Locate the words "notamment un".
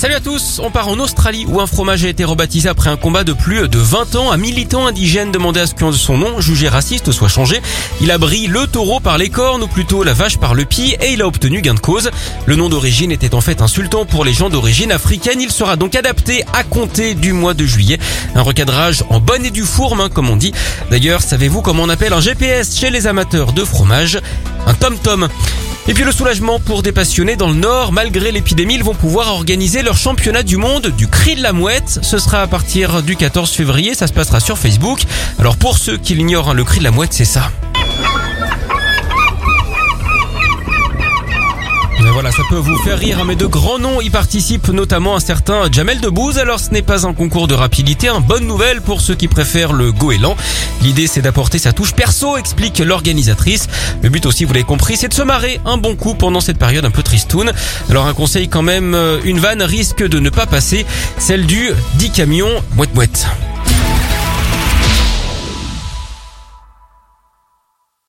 44.68-45.20